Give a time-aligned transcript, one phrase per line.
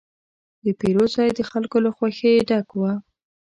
[0.63, 2.81] د پیرود ځای د خلکو له خوښې ډک و.